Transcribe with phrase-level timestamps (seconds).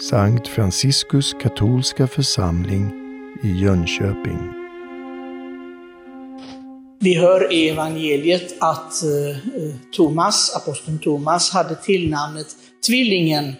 [0.00, 2.92] Sankt Franciskus katolska församling
[3.42, 4.52] i Jönköping.
[7.00, 9.36] Vi hör i evangeliet att eh,
[9.96, 12.46] Thomas, aposteln Thomas, hade tillnamnet
[12.86, 13.52] Tvillingen,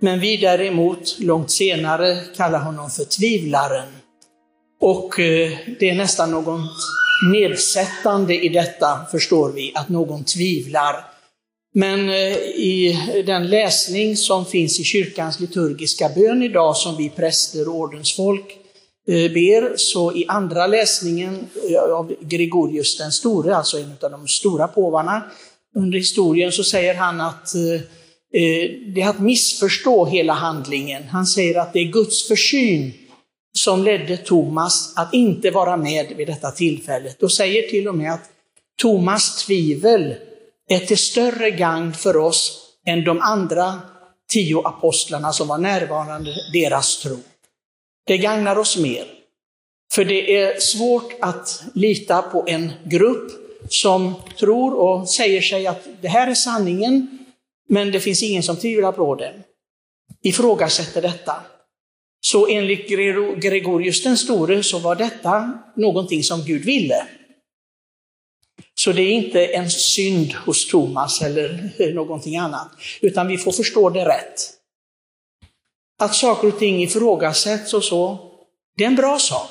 [0.00, 3.88] men vi däremot långt senare kallar honom för Tvivlaren.
[4.80, 6.70] Och eh, det är nästan något
[7.32, 11.13] nedsättande i detta, förstår vi, att någon tvivlar.
[11.76, 17.68] Men eh, i den läsning som finns i kyrkans liturgiska bön idag, som vi präster
[17.68, 18.56] och ordensfolk
[19.08, 24.28] eh, ber, så i andra läsningen eh, av Gregorius den store, alltså en av de
[24.28, 25.22] stora påvarna
[25.76, 27.52] under historien, så säger han att
[28.94, 31.02] det är att missförstå hela handlingen.
[31.02, 32.92] Han säger att det är Guds försyn
[33.58, 38.12] som ledde Thomas att inte vara med vid detta tillfället och säger till och med
[38.12, 38.30] att
[38.82, 40.14] Thomas tvivel
[40.68, 43.80] är till större gagn för oss än de andra
[44.32, 47.18] tio apostlarna som var närvarande, deras tro.
[48.06, 49.06] Det gagnar oss mer.
[49.92, 53.32] För det är svårt att lita på en grupp
[53.68, 57.18] som tror och säger sig att det här är sanningen,
[57.68, 59.34] men det finns ingen som tvivlar på det.
[60.22, 61.36] Ifrågasätter detta.
[62.20, 62.88] Så enligt
[63.42, 67.06] Gregorius den store så var detta någonting som Gud ville.
[68.84, 72.68] Så det är inte en synd hos Thomas eller någonting annat,
[73.00, 74.50] utan vi får förstå det rätt.
[75.98, 78.18] Att saker och ting ifrågasätts och så,
[78.76, 79.50] det är en bra sak.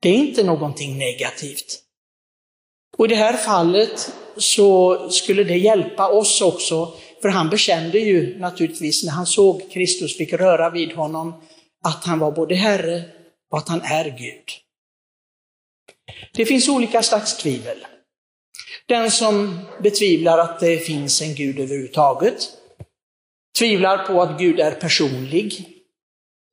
[0.00, 1.78] Det är inte någonting negativt.
[2.96, 8.38] Och i det här fallet så skulle det hjälpa oss också, för han bekände ju
[8.38, 11.34] naturligtvis när han såg Kristus fick röra vid honom,
[11.84, 13.02] att han var både Herre
[13.50, 14.44] och att han är Gud.
[16.34, 17.86] Det finns olika slags tvivel.
[18.86, 22.48] Den som betvivlar att det finns en Gud överhuvudtaget,
[23.58, 25.68] tvivlar på att Gud är personlig,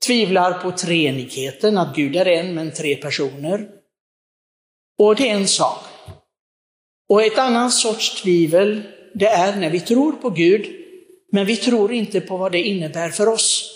[0.06, 3.70] tvivlar på treenigheten, att Gud är en men tre personer.
[4.98, 5.84] Och det är en sak.
[7.10, 8.82] Och ett annat sorts tvivel,
[9.14, 10.76] det är när vi tror på Gud,
[11.32, 13.76] men vi tror inte på vad det innebär för oss.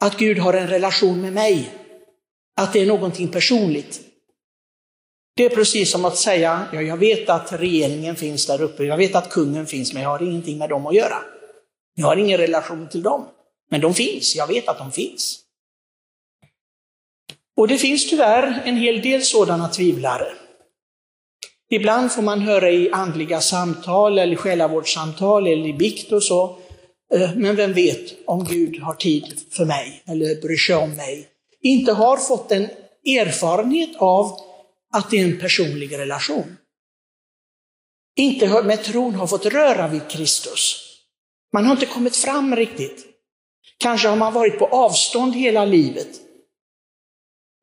[0.00, 1.70] Att Gud har en relation med mig,
[2.56, 4.07] att det är någonting personligt.
[5.38, 8.96] Det är precis som att säga, ja, jag vet att regeringen finns där uppe, jag
[8.96, 11.16] vet att kungen finns, men jag har ingenting med dem att göra.
[11.94, 13.26] Jag har ingen relation till dem.
[13.70, 15.38] Men de finns, jag vet att de finns.
[17.56, 20.26] Och det finns tyvärr en hel del sådana tvivlare.
[21.70, 26.58] Ibland får man höra i andliga samtal eller själavårdssamtal eller i bikt och så,
[27.14, 31.28] eh, men vem vet om Gud har tid för mig eller bryr sig om mig.
[31.62, 32.68] Inte har fått en
[33.04, 34.47] erfarenhet av
[34.92, 36.56] att det är en personlig relation.
[38.16, 40.84] Inte med tron har fått röra vid Kristus.
[41.52, 43.06] Man har inte kommit fram riktigt.
[43.78, 46.08] Kanske har man varit på avstånd hela livet.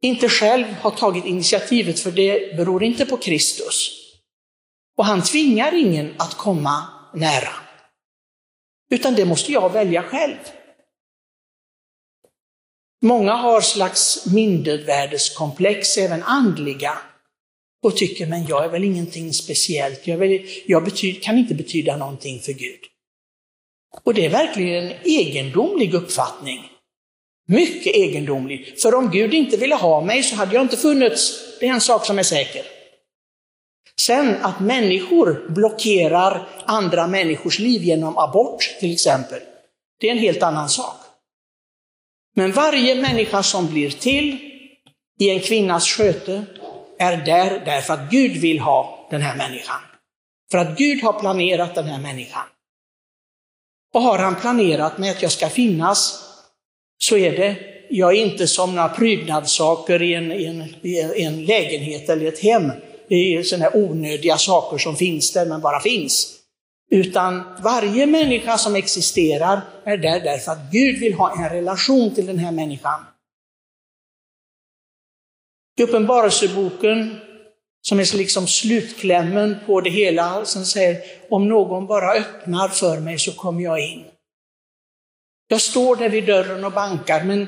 [0.02, 3.91] Inte själv har tagit initiativet, för det beror inte på Kristus.
[4.97, 7.53] Och han tvingar ingen att komma nära.
[8.90, 10.38] Utan det måste jag välja själv.
[13.02, 16.97] Många har slags mindervärdeskomplex, även andliga,
[17.85, 21.97] och tycker, men jag är väl ingenting speciellt, jag, väl, jag betyder, kan inte betyda
[21.97, 22.79] någonting för Gud.
[24.03, 26.63] Och det är verkligen en egendomlig uppfattning.
[27.47, 28.81] Mycket egendomlig.
[28.81, 31.34] För om Gud inte ville ha mig så hade jag inte funnits.
[31.59, 32.66] Det är en sak som är säker.
[34.02, 39.40] Sen att människor blockerar andra människors liv genom abort till exempel,
[40.00, 40.96] det är en helt annan sak.
[42.35, 44.38] Men varje människa som blir till
[45.19, 46.46] i en kvinnas sköte
[47.00, 49.80] är där därför att Gud vill ha den här människan.
[50.52, 52.44] För att Gud har planerat den här människan.
[53.94, 56.24] Och har han planerat med att jag ska finnas,
[56.98, 57.56] så är det,
[57.90, 62.40] jag är inte som några prydnadssaker i en, i en, i en lägenhet eller ett
[62.40, 62.72] hem.
[63.08, 66.32] Det är sådana onödiga saker som finns där, men bara finns.
[66.92, 72.26] Utan varje människa som existerar är där därför att Gud vill ha en relation till
[72.26, 73.06] den här människan.
[75.78, 77.20] I Uppenbarelseboken,
[77.82, 83.20] som är liksom slutklämmen på det hela, som säger om någon bara öppnar för mig
[83.20, 84.06] så kommer jag in.
[85.48, 87.48] Jag står där vid dörren och bankar, men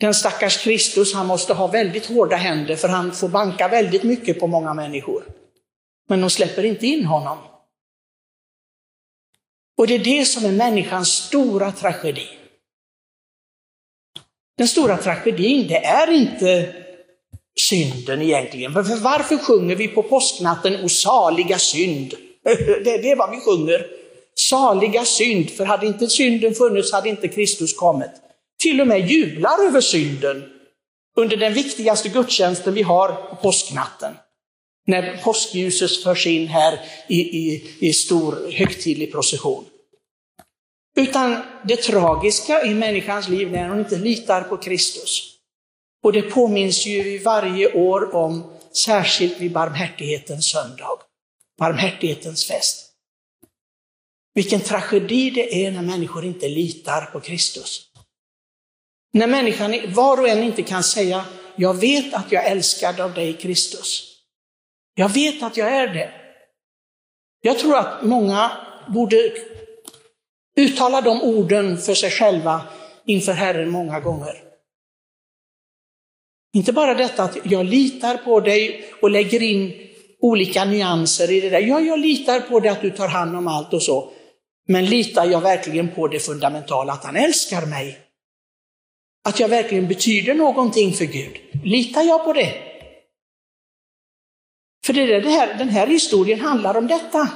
[0.00, 4.40] den stackars Kristus, han måste ha väldigt hårda händer för han får banka väldigt mycket
[4.40, 5.24] på många människor.
[6.08, 7.38] Men de släpper inte in honom.
[9.78, 12.28] Och det är det som är människans stora tragedi.
[14.56, 16.83] Den stora tragedin, det är inte
[17.60, 18.72] synden egentligen.
[18.72, 22.14] För varför sjunger vi på påsknatten O saliga synd?
[22.84, 23.86] Det, det är vad vi sjunger.
[24.36, 28.10] Saliga synd, för hade inte synden funnits hade inte Kristus kommit.
[28.62, 30.44] Till och med jublar över synden
[31.16, 34.14] under den viktigaste gudstjänsten vi har på påsknatten.
[34.86, 39.64] När påskljuset förs in här i, i, i stor högtidlig procession.
[40.96, 45.33] Utan det tragiska i människans liv när hon inte litar på Kristus.
[46.04, 50.98] Och det påminns ju vi varje år om, särskilt vid barmhärtighetens söndag,
[51.58, 52.90] barmhärtighetens fest.
[54.34, 57.90] Vilken tragedi det är när människor inte litar på Kristus.
[59.12, 61.24] När människan var och en inte kan säga,
[61.56, 64.16] jag vet att jag är älskad av dig Kristus.
[64.94, 66.12] Jag vet att jag är det.
[67.40, 68.50] Jag tror att många
[68.88, 69.32] borde
[70.56, 72.62] uttala de orden för sig själva
[73.06, 74.43] inför Herren många gånger.
[76.54, 79.72] Inte bara detta att jag litar på dig och lägger in
[80.20, 81.60] olika nyanser i det där.
[81.60, 84.12] Ja, jag litar på dig att du tar hand om allt och så.
[84.68, 87.98] Men litar jag verkligen på det fundamentala, att han älskar mig?
[89.28, 91.36] Att jag verkligen betyder någonting för Gud?
[91.64, 92.54] Litar jag på det?
[94.86, 97.28] För det är det här, den här historien handlar om detta.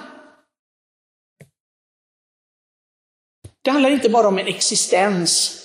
[3.62, 5.58] Det handlar inte bara om en existens,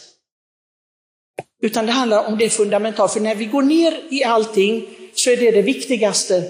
[1.64, 3.10] utan det handlar om det fundamentala.
[3.10, 6.44] För när vi går ner i allting så är det det viktigaste.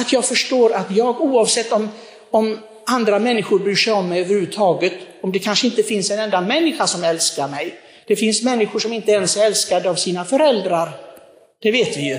[0.00, 1.88] Att jag förstår att jag, oavsett om,
[2.30, 4.92] om andra människor bryr sig om mig överhuvudtaget,
[5.22, 7.74] om det kanske inte finns en enda människa som älskar mig.
[8.06, 10.90] Det finns människor som inte ens är älskade av sina föräldrar.
[11.62, 12.18] Det vet vi ju.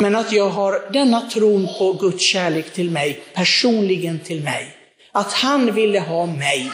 [0.00, 4.76] Men att jag har denna tron på Guds kärlek till mig, personligen till mig.
[5.12, 6.70] Att han ville ha mig.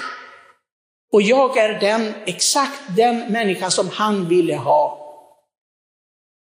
[1.14, 4.98] Och jag är den, exakt den människa som han ville ha.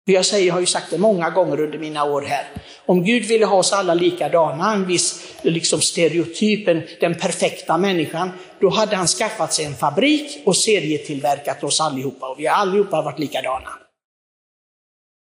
[0.06, 2.48] Jag, säger, jag har ju sagt det många gånger under mina år här.
[2.86, 8.69] Om Gud ville ha oss alla likadana, en viss liksom stereotypen, den perfekta människan, då
[8.69, 12.30] hade han skaffat sig en fabrik och serietillverkat oss allihopa.
[12.30, 13.69] Och vi har allihopa varit likadana.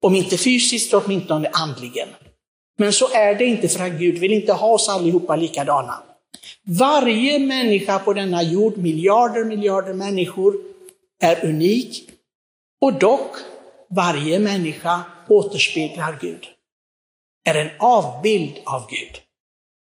[0.03, 2.09] Om inte fysiskt, åtminstone andligen.
[2.79, 6.03] Men så är det inte för att Gud vill inte ha oss allihopa likadana.
[6.65, 10.57] Varje människa på denna jord, miljarder, miljarder människor,
[11.21, 12.11] är unik.
[12.81, 13.37] Och dock,
[13.91, 16.47] varje människa återspeglar Gud.
[17.45, 19.23] Är en avbild av Gud.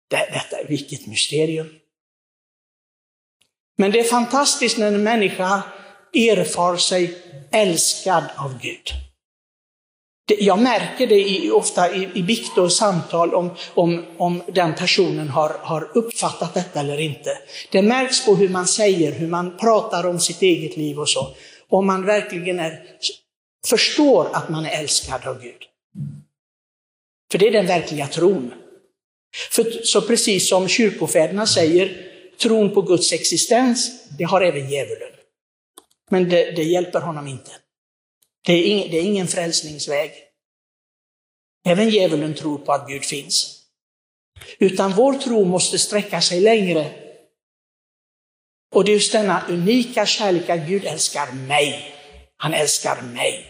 [0.10, 1.70] Detta är vilket mysterium.
[3.78, 5.64] Men det är fantastiskt när en människa
[6.14, 7.18] erfar sig
[7.52, 9.03] älskad av Gud.
[10.26, 15.30] Jag märker det i, ofta i, i bikt och samtal om, om, om den personen
[15.30, 17.38] har, har uppfattat detta eller inte.
[17.72, 21.36] Det märks på hur man säger, hur man pratar om sitt eget liv och så.
[21.70, 22.84] Om man verkligen är,
[23.68, 25.64] förstår att man är älskad av Gud.
[27.32, 28.54] För det är den verkliga tron.
[29.52, 31.98] För, så precis som kyrkofäderna säger,
[32.42, 35.10] tron på Guds existens, det har även djävulen.
[36.10, 37.52] Men det, det hjälper honom inte.
[38.46, 40.12] Det är, ingen, det är ingen frälsningsväg.
[41.66, 43.64] Även djävulen tror på att Gud finns.
[44.60, 46.92] Utan vår tro måste sträcka sig längre.
[48.76, 51.96] Och det är just denna unika kärlek att Gud älskar mig.
[52.38, 53.46] Han älskar mig.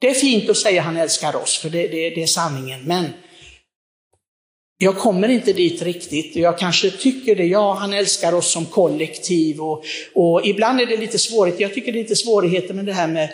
[0.00, 2.82] Det är fint att säga att han älskar oss, för det, det, det är sanningen.
[2.84, 3.12] Men
[4.78, 6.36] jag kommer inte dit riktigt.
[6.36, 9.84] Jag kanske tycker det, ja han älskar oss som kollektiv och,
[10.14, 11.62] och ibland är det lite svårigheter.
[11.62, 13.32] Jag tycker det är lite svårigheter med det här med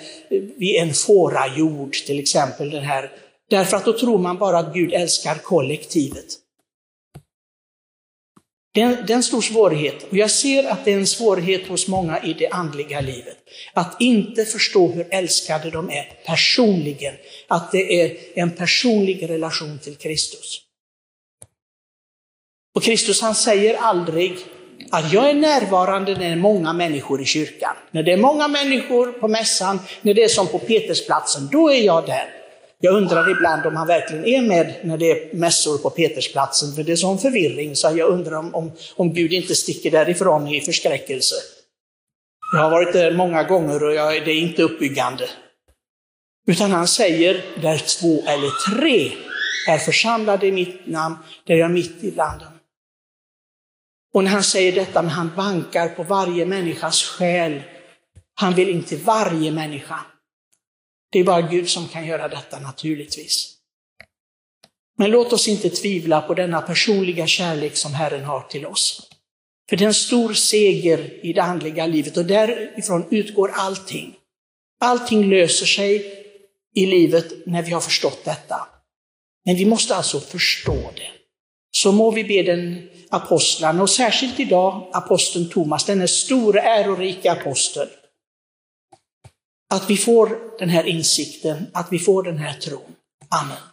[0.56, 2.70] vid en fårajord till exempel.
[2.70, 3.10] Den här,
[3.50, 6.26] därför att då tror man bara att Gud älskar kollektivet.
[8.74, 11.06] Det är, en, det är en stor svårighet och jag ser att det är en
[11.06, 13.36] svårighet hos många i det andliga livet.
[13.72, 17.14] Att inte förstå hur älskade de är personligen.
[17.46, 20.69] Att det är en personlig relation till Kristus.
[22.74, 24.38] Och Kristus han säger aldrig
[24.90, 27.76] att jag är närvarande när det är många människor i kyrkan.
[27.90, 31.80] När det är många människor på mässan, när det är som på Petersplatsen, då är
[31.80, 32.34] jag där.
[32.82, 36.82] Jag undrar ibland om han verkligen är med när det är mässor på Petersplatsen, för
[36.82, 40.60] det är sån förvirring så jag undrar om, om, om Gud inte sticker därifrån i
[40.60, 41.34] förskräckelse.
[42.52, 45.28] Jag har varit där många gånger och jag, det är inte uppbyggande.
[46.46, 49.12] Utan han säger, där två eller tre
[49.68, 52.59] är församlade i mitt namn, där jag är mitt ibland dem.
[54.14, 57.62] Och när han säger detta, men han bankar på varje människas själ.
[58.34, 60.00] Han vill in till varje människa.
[61.12, 63.56] Det är bara Gud som kan göra detta naturligtvis.
[64.98, 69.10] Men låt oss inte tvivla på denna personliga kärlek som Herren har till oss.
[69.68, 74.14] För det är en stor seger i det andliga livet och därifrån utgår allting.
[74.80, 76.24] Allting löser sig
[76.74, 78.68] i livet när vi har förstått detta.
[79.44, 81.19] Men vi måste alltså förstå det
[81.76, 87.88] så må vi be den apostlarna, och särskilt idag aposteln Thomas, denne stora ärorika apostel,
[89.70, 92.94] att vi får den här insikten, att vi får den här tron.
[93.28, 93.69] Amen.